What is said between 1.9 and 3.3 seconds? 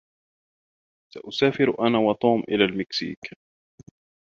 و توم إلى المكسيك.